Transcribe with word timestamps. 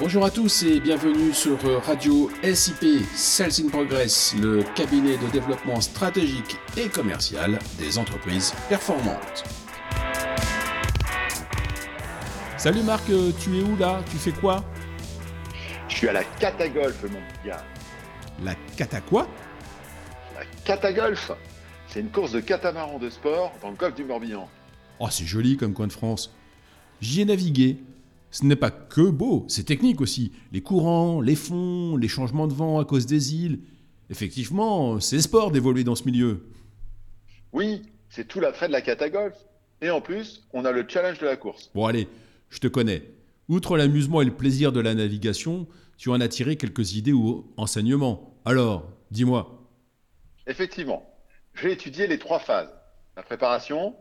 Bonjour 0.00 0.24
à 0.24 0.30
tous 0.30 0.62
et 0.62 0.80
bienvenue 0.80 1.30
sur 1.34 1.58
Radio 1.84 2.30
SIP 2.42 3.04
Sales 3.14 3.52
in 3.62 3.68
Progress, 3.68 4.34
le 4.34 4.62
cabinet 4.74 5.18
de 5.18 5.30
développement 5.30 5.78
stratégique 5.82 6.56
et 6.78 6.88
commercial 6.88 7.58
des 7.78 7.98
entreprises 7.98 8.54
performantes. 8.70 9.44
Salut 12.56 12.82
Marc, 12.82 13.04
tu 13.38 13.58
es 13.58 13.62
où 13.62 13.76
là? 13.76 14.02
Tu 14.10 14.16
fais 14.16 14.32
quoi? 14.32 14.64
Je 15.86 15.96
suis 15.96 16.08
à 16.08 16.14
la 16.14 16.24
Catagolf, 16.24 17.02
mon 17.02 17.20
gars. 17.46 17.62
La 18.42 18.54
Cata 18.78 19.02
quoi? 19.02 19.28
La 20.34 20.46
Catagolf 20.64 21.30
C'est 21.88 22.00
une 22.00 22.10
course 22.10 22.32
de 22.32 22.40
catamaran 22.40 22.98
de 22.98 23.10
sport 23.10 23.52
dans 23.60 23.68
le 23.68 23.76
golfe 23.76 23.96
du 23.96 24.04
Morbihan. 24.04 24.48
Oh, 24.98 25.08
c'est 25.10 25.26
joli 25.26 25.58
comme 25.58 25.74
coin 25.74 25.88
de 25.88 25.92
France. 25.92 26.34
J'y 27.02 27.20
ai 27.20 27.26
navigué. 27.26 27.76
Ce 28.30 28.44
n'est 28.44 28.56
pas 28.56 28.70
que 28.70 29.10
beau, 29.10 29.44
c'est 29.48 29.64
technique 29.64 30.00
aussi. 30.00 30.32
Les 30.52 30.60
courants, 30.60 31.20
les 31.20 31.34
fonds, 31.34 31.96
les 31.96 32.08
changements 32.08 32.46
de 32.46 32.54
vent 32.54 32.78
à 32.78 32.84
cause 32.84 33.06
des 33.06 33.34
îles. 33.34 33.60
Effectivement, 34.08 35.00
c'est 35.00 35.20
sport 35.20 35.50
d'évoluer 35.50 35.84
dans 35.84 35.96
ce 35.96 36.04
milieu. 36.04 36.46
Oui, 37.52 37.82
c'est 38.08 38.28
tout 38.28 38.40
l'attrait 38.40 38.68
de 38.68 38.72
la 38.72 38.82
Catagolf. 38.82 39.34
Et 39.82 39.90
en 39.90 40.00
plus, 40.00 40.46
on 40.52 40.64
a 40.64 40.72
le 40.72 40.84
challenge 40.86 41.18
de 41.18 41.26
la 41.26 41.36
course. 41.36 41.70
Bon 41.74 41.86
allez, 41.86 42.06
je 42.50 42.58
te 42.58 42.68
connais. 42.68 43.02
Outre 43.48 43.76
l'amusement 43.76 44.22
et 44.22 44.24
le 44.24 44.34
plaisir 44.34 44.72
de 44.72 44.80
la 44.80 44.94
navigation, 44.94 45.66
tu 45.96 46.10
en 46.10 46.20
as 46.20 46.28
tiré 46.28 46.56
quelques 46.56 46.94
idées 46.94 47.12
ou 47.12 47.52
enseignements. 47.56 48.36
Alors, 48.44 48.88
dis-moi. 49.10 49.66
Effectivement, 50.46 51.08
j'ai 51.54 51.72
étudié 51.72 52.06
les 52.06 52.18
trois 52.18 52.38
phases. 52.38 52.70
La 53.16 53.22
préparation, 53.22 53.96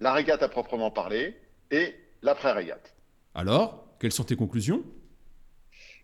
la 0.00 0.12
régate 0.12 0.42
à 0.42 0.48
proprement 0.48 0.90
parler 0.90 1.36
et 1.70 1.94
l'après-régate. 2.22 2.94
Alors, 3.40 3.86
quelles 3.98 4.12
sont 4.12 4.24
tes 4.24 4.36
conclusions? 4.36 4.84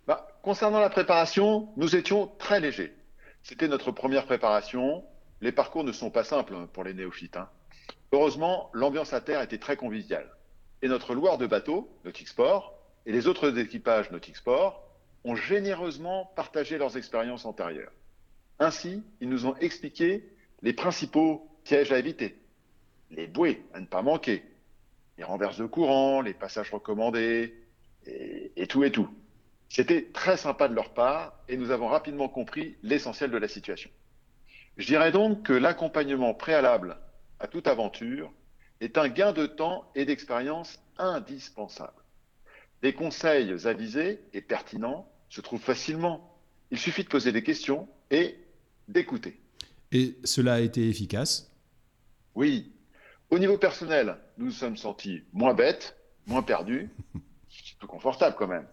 Bah, 0.06 0.26
Concernant 0.40 0.80
la 0.80 0.88
préparation, 0.88 1.68
nous 1.76 1.94
étions 1.94 2.28
très 2.38 2.60
légers. 2.60 2.94
C'était 3.42 3.68
notre 3.68 3.90
première 3.90 4.24
préparation. 4.24 5.04
Les 5.42 5.52
parcours 5.52 5.84
ne 5.84 5.92
sont 5.92 6.08
pas 6.10 6.24
simples 6.24 6.56
pour 6.72 6.82
les 6.82 6.94
néophytes. 6.94 7.36
Hein. 7.36 7.50
Heureusement, 8.12 8.70
l'ambiance 8.72 9.12
à 9.12 9.20
terre 9.20 9.42
était 9.42 9.58
très 9.58 9.76
conviviale. 9.76 10.30
Et 10.80 10.88
notre 10.88 11.14
loueur 11.14 11.36
de 11.36 11.46
bateau, 11.46 11.90
Nautic 12.06 12.26
Sport, 12.28 12.72
et 13.04 13.12
les 13.12 13.26
autres 13.26 13.58
équipages 13.58 14.10
Nautic 14.10 14.36
Sport 14.36 14.82
ont 15.24 15.36
généreusement 15.36 16.32
partagé 16.36 16.78
leurs 16.78 16.96
expériences 16.96 17.44
antérieures. 17.44 17.92
Ainsi, 18.60 19.02
ils 19.20 19.28
nous 19.28 19.44
ont 19.44 19.56
expliqué 19.56 20.26
les 20.62 20.72
principaux 20.72 21.46
pièges 21.64 21.92
à 21.92 21.98
éviter, 21.98 22.40
les 23.10 23.26
bouées 23.26 23.62
à 23.74 23.80
ne 23.80 23.86
pas 23.86 24.00
manquer, 24.00 24.42
les 25.18 25.24
renverses 25.24 25.58
de 25.58 25.66
courant, 25.66 26.20
les 26.20 26.34
passages 26.34 26.70
recommandés, 26.70 27.54
et, 28.06 28.52
et 28.56 28.66
tout 28.66 28.84
et 28.84 28.92
tout. 28.92 29.08
C'était 29.68 30.02
très 30.12 30.36
sympa 30.36 30.68
de 30.68 30.74
leur 30.74 30.94
part 30.94 31.40
et 31.48 31.56
nous 31.56 31.70
avons 31.70 31.88
rapidement 31.88 32.28
compris 32.28 32.76
l'essentiel 32.82 33.30
de 33.30 33.38
la 33.38 33.48
situation. 33.48 33.90
Je 34.76 34.86
dirais 34.86 35.10
donc 35.10 35.42
que 35.42 35.52
l'accompagnement 35.52 36.34
préalable 36.34 36.98
à 37.40 37.48
toute 37.48 37.66
aventure 37.66 38.32
est 38.80 38.98
un 38.98 39.08
gain 39.08 39.32
de 39.32 39.46
temps 39.46 39.90
et 39.94 40.04
d'expérience 40.04 40.78
indispensable. 40.98 42.02
Des 42.82 42.92
conseils 42.92 43.66
avisés 43.66 44.20
et 44.34 44.40
pertinents 44.40 45.10
se 45.30 45.40
trouvent 45.40 45.62
facilement. 45.62 46.38
Il 46.70 46.78
suffit 46.78 47.04
de 47.04 47.08
poser 47.08 47.32
des 47.32 47.42
questions 47.42 47.88
et 48.10 48.36
d'écouter. 48.86 49.40
Et 49.92 50.16
cela 50.24 50.54
a 50.54 50.60
été 50.60 50.88
efficace? 50.88 51.50
Oui. 52.34 52.72
Au 53.30 53.38
niveau 53.38 53.58
personnel, 53.58 54.16
nous 54.38 54.46
nous 54.46 54.52
sommes 54.52 54.76
sentis 54.76 55.22
moins 55.32 55.54
bêtes, 55.54 55.96
moins 56.26 56.42
perdus. 56.42 56.90
C'est 57.48 57.76
plus 57.78 57.88
confortable 57.88 58.36
quand 58.38 58.46
même. 58.46 58.66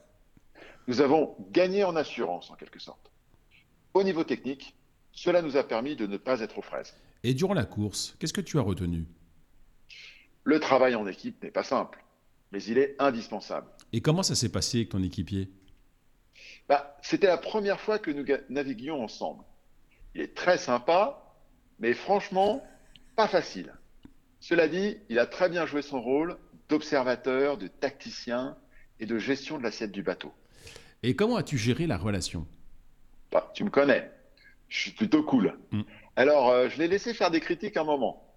Nous 0.88 1.02
avons 1.02 1.36
gagné 1.52 1.84
en 1.84 1.96
assurance 1.96 2.52
en 2.52 2.56
quelque 2.56 2.80
sorte. 2.80 3.12
Au 3.94 4.04
niveau 4.04 4.24
technique, 4.24 4.76
cela 5.12 5.42
nous 5.42 5.58
a 5.58 5.64
permis 5.64 5.96
de 5.96 6.06
ne 6.06 6.18
pas 6.18 6.42
être 6.42 6.58
aux 6.58 6.62
fraises. 6.62 6.94
Et 7.24 7.34
durant 7.34 7.54
la 7.54 7.66
course, 7.66 8.16
qu'est-ce 8.20 8.34
que 8.34 8.42
tu 8.42 8.58
as 8.58 8.62
retenu? 8.62 9.06
Le 10.44 10.60
travail 10.60 10.96
en 10.96 11.08
équipe 11.08 11.42
n'est 11.42 11.52
pas 11.52 11.64
simple, 11.64 12.04
mais 12.52 12.62
il 12.64 12.78
est 12.78 12.96
indispensable. 13.00 13.68
Et 13.94 14.02
comment 14.02 14.24
ça 14.24 14.36
s'est 14.36 14.52
passé 14.52 14.80
avec 14.80 14.90
ton 14.90 15.02
équipier? 15.02 15.50
Bah, 16.68 16.98
C'était 17.02 17.28
la 17.28 17.38
première 17.38 17.80
fois 17.80 17.98
que 18.00 18.12
nous 18.12 18.26
naviguions 18.50 19.02
ensemble. 19.02 19.44
Il 20.16 20.22
est 20.22 20.36
très 20.36 20.58
sympa, 20.58 21.36
mais 21.80 21.94
franchement, 21.94 22.66
pas 23.16 23.28
facile. 23.28 23.74
Cela 24.44 24.68
dit, 24.68 24.98
il 25.08 25.20
a 25.20 25.26
très 25.26 25.48
bien 25.48 25.66
joué 25.66 25.82
son 25.82 26.02
rôle 26.02 26.38
d'observateur, 26.68 27.58
de 27.58 27.68
tacticien 27.68 28.58
et 29.00 29.06
de 29.06 29.18
gestion 29.18 29.58
de 29.58 29.64
l'assiette 29.64 29.94
du 29.94 30.04
bateau. 30.04 30.34
Et 31.02 31.16
comment 31.16 31.38
as-tu 31.38 31.58
géré 31.58 31.88
la 31.88 31.98
relation? 31.98 32.46
Bah, 33.32 33.50
Tu 33.56 33.64
me 33.64 33.70
connais, 33.70 34.12
je 34.68 34.82
suis 34.82 34.92
plutôt 34.92 35.24
cool. 35.24 35.58
Mm. 35.72 35.84
Alors, 36.18 36.50
euh, 36.50 36.68
je 36.68 36.78
l'ai 36.78 36.90
laissé 36.90 37.14
faire 37.14 37.32
des 37.32 37.40
critiques 37.40 37.78
un 37.78 37.86
moment. 37.86 38.36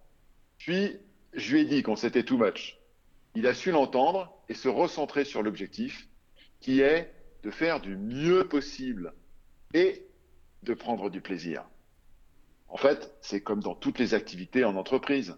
Puis, 0.59 0.97
je 1.33 1.53
lui 1.53 1.63
ai 1.63 1.65
dit 1.65 1.83
qu'on 1.83 1.97
s'était 1.97 2.23
too 2.23 2.39
much. 2.39 2.79
Il 3.35 3.49
a 3.49 3.53
su 3.53 3.73
l'entendre 3.73 4.33
et 4.49 4.55
se 4.55 4.69
recentrer 4.69 5.25
sur 5.25 5.43
l'objectif, 5.43 6.07
qui 6.61 6.83
est 6.83 7.13
de 7.43 7.51
faire 7.51 7.81
du 7.81 7.97
mieux 7.97 8.47
possible 8.47 9.13
et 9.75 10.07
de 10.63 10.73
prendre 10.73 11.11
du 11.11 11.21
plaisir. 11.21 11.65
En 12.69 12.77
fait, 12.77 13.13
c'est 13.23 13.41
comme 13.41 13.61
dans 13.61 13.75
toutes 13.75 13.99
les 13.99 14.15
activités 14.15 14.63
en 14.63 14.77
entreprise. 14.77 15.37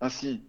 Ainsi, 0.00 0.42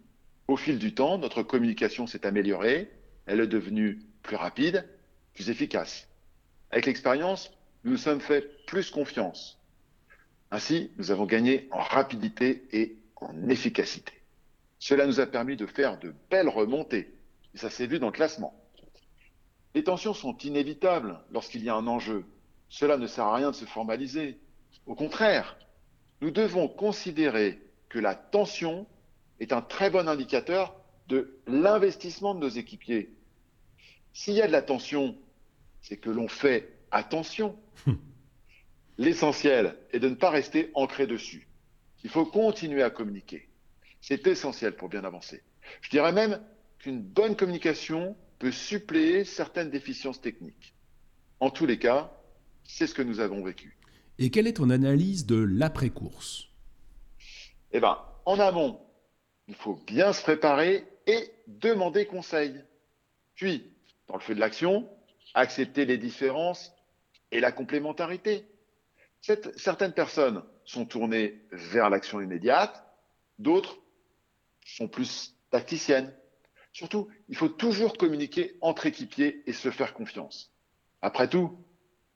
au 0.46 0.56
fil 0.56 0.78
du 0.78 0.94
temps, 0.94 1.18
notre 1.18 1.42
communication 1.42 2.06
s'est 2.06 2.26
améliorée, 2.26 2.90
elle 3.26 3.40
est 3.40 3.46
devenue 3.46 4.00
plus 4.22 4.36
rapide, 4.36 4.88
plus 5.34 5.50
efficace. 5.50 6.08
Avec 6.70 6.86
l'expérience, 6.86 7.50
nous 7.84 7.92
nous 7.92 7.96
sommes 7.98 8.20
fait 8.20 8.64
plus 8.66 8.90
confiance. 8.90 9.58
Ainsi, 10.50 10.90
nous 10.96 11.10
avons 11.10 11.26
gagné 11.26 11.68
en 11.70 11.80
rapidité 11.80 12.66
et 12.72 12.96
en 13.16 13.48
efficacité. 13.48 14.12
Cela 14.78 15.06
nous 15.06 15.20
a 15.20 15.26
permis 15.26 15.56
de 15.56 15.66
faire 15.66 15.98
de 15.98 16.14
belles 16.30 16.48
remontées, 16.48 17.14
et 17.54 17.58
ça 17.58 17.70
s'est 17.70 17.86
vu 17.86 17.98
dans 17.98 18.06
le 18.06 18.12
classement. 18.12 18.54
Les 19.74 19.84
tensions 19.84 20.14
sont 20.14 20.36
inévitables 20.38 21.20
lorsqu'il 21.30 21.62
y 21.64 21.68
a 21.68 21.74
un 21.74 21.86
enjeu. 21.86 22.24
Cela 22.68 22.96
ne 22.96 23.06
sert 23.06 23.24
à 23.24 23.36
rien 23.36 23.50
de 23.50 23.56
se 23.56 23.64
formaliser. 23.64 24.38
Au 24.86 24.94
contraire, 24.94 25.58
nous 26.20 26.30
devons 26.30 26.68
considérer 26.68 27.60
que 27.88 27.98
la 27.98 28.14
tension 28.14 28.86
est 29.40 29.52
un 29.52 29.62
très 29.62 29.90
bon 29.90 30.08
indicateur 30.08 30.74
de 31.08 31.38
l'investissement 31.46 32.34
de 32.34 32.40
nos 32.40 32.48
équipiers. 32.48 33.14
S'il 34.12 34.34
y 34.34 34.42
a 34.42 34.46
de 34.46 34.52
la 34.52 34.62
tension, 34.62 35.16
c'est 35.80 35.96
que 35.96 36.10
l'on 36.10 36.28
fait 36.28 36.72
attention. 36.90 37.56
L'essentiel 38.98 39.76
est 39.92 40.00
de 40.00 40.08
ne 40.08 40.14
pas 40.14 40.30
rester 40.30 40.70
ancré 40.74 41.06
dessus. 41.06 41.48
Il 42.04 42.10
faut 42.10 42.26
continuer 42.26 42.82
à 42.82 42.90
communiquer. 42.90 43.48
C'est 44.00 44.26
essentiel 44.26 44.76
pour 44.76 44.88
bien 44.88 45.04
avancer. 45.04 45.42
Je 45.80 45.90
dirais 45.90 46.12
même 46.12 46.40
qu'une 46.78 47.00
bonne 47.00 47.36
communication 47.36 48.16
peut 48.38 48.52
suppléer 48.52 49.24
certaines 49.24 49.70
déficiences 49.70 50.20
techniques. 50.20 50.74
En 51.40 51.50
tous 51.50 51.66
les 51.66 51.78
cas, 51.78 52.12
c'est 52.64 52.86
ce 52.86 52.94
que 52.94 53.02
nous 53.02 53.20
avons 53.20 53.42
vécu. 53.42 53.76
Et 54.18 54.30
quelle 54.30 54.46
est 54.46 54.54
ton 54.54 54.70
analyse 54.70 55.26
de 55.26 55.36
l'après-course? 55.36 56.48
Eh 57.72 57.80
bien, 57.80 57.98
en 58.24 58.40
amont, 58.40 58.80
il 59.48 59.54
faut 59.54 59.80
bien 59.86 60.12
se 60.12 60.22
préparer 60.22 60.86
et 61.06 61.32
demander 61.46 62.06
conseil. 62.06 62.62
Puis, 63.34 63.64
dans 64.06 64.14
le 64.14 64.20
feu 64.20 64.34
de 64.34 64.40
l'action, 64.40 64.88
accepter 65.34 65.86
les 65.86 65.98
différences 65.98 66.72
et 67.32 67.40
la 67.40 67.50
complémentarité. 67.50 68.46
certaines 69.20 69.92
personnes 69.92 70.42
sont 70.64 70.84
tournées 70.84 71.40
vers 71.50 71.90
l'action 71.90 72.20
immédiate, 72.20 72.84
d'autres 73.38 73.78
sont 74.64 74.88
plus 74.88 75.34
tacticiennes. 75.50 76.12
Surtout, 76.72 77.08
il 77.28 77.36
faut 77.36 77.48
toujours 77.48 77.96
communiquer 77.96 78.56
entre 78.60 78.86
équipiers 78.86 79.42
et 79.46 79.52
se 79.52 79.70
faire 79.70 79.94
confiance. 79.94 80.52
Après 81.00 81.28
tout, 81.28 81.56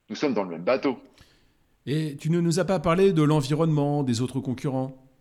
nous 0.08 0.16
sommes 0.16 0.34
dans 0.34 0.44
le 0.44 0.50
même 0.50 0.64
bateau. 0.64 0.98
Et 1.86 2.16
tu 2.16 2.30
ne 2.30 2.40
nous 2.40 2.60
as 2.60 2.64
pas 2.64 2.78
parlé 2.78 3.12
de 3.12 3.22
l'environnement, 3.22 4.02
des 4.02 4.20
autres 4.20 4.40
concurrents? 4.40 5.11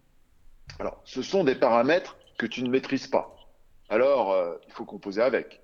Alors, 0.80 1.02
ce 1.06 1.22
sont 1.22 1.44
des 1.44 1.56
paramètres 1.56 2.18
que 2.38 2.46
tu 2.46 2.64
ne 2.64 2.70
maîtrises 2.70 3.08
pas. 3.08 3.36
Alors, 3.90 4.32
euh, 4.32 4.56
il 4.68 4.74
faut 4.74 4.86
composer 4.86 5.22
avec. 5.22 5.62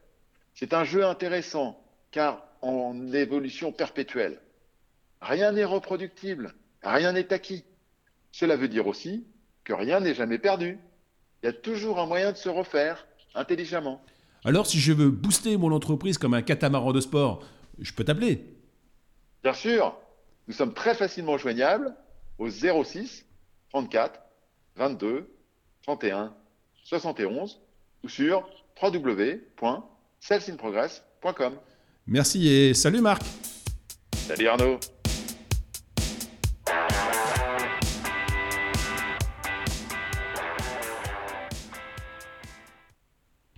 C'est 0.54 0.74
un 0.74 0.84
jeu 0.84 1.06
intéressant, 1.06 1.80
car 2.12 2.44
en 2.62 3.14
évolution 3.14 3.72
perpétuelle. 3.72 4.42
Rien 5.22 5.52
n'est 5.52 5.66
reproductible, 5.66 6.54
rien 6.84 7.14
n'est 7.14 7.34
acquis. 7.34 7.64
Cela 8.32 8.56
veut 8.56 8.68
dire 8.68 8.88
aussi 8.88 9.26
que 9.64 9.74
rien 9.74 10.00
n'est 10.00 10.14
jamais 10.14 10.38
perdu. 10.38 10.80
Il 11.42 11.46
y 11.48 11.50
a 11.50 11.54
toujours 11.54 12.00
un 12.00 12.06
moyen 12.06 12.32
de 12.32 12.38
se 12.38 12.50
refaire 12.50 13.08
intelligemment. 13.36 14.02
Alors, 14.44 14.68
si 14.68 14.80
je 14.80 14.94
veux 14.94 15.10
booster 15.10 15.58
mon 15.58 15.72
entreprise 15.72 16.18
comme 16.18 16.34
un 16.34 16.42
catamaran 16.42 16.94
de 16.94 17.02
sport, 17.02 17.44
je 17.80 17.94
peux 17.94 18.04
t'appeler 18.04 18.46
Bien 19.44 19.54
sûr, 19.54 19.96
nous 20.48 20.54
sommes 20.54 20.74
très 20.74 20.96
facilement 20.96 21.38
joignables 21.38 21.96
au 22.38 22.50
06 22.50 23.26
34 23.70 24.20
22 24.78 25.30
31 25.84 26.34
71 26.84 27.62
ou 28.04 28.10
sur 28.10 28.50
www.salesinprogress.com. 28.82 31.54
Merci 32.08 32.48
et 32.48 32.74
salut 32.74 33.02
Marc. 33.02 33.22
Salut 34.14 34.48
Arnaud. 34.48 34.80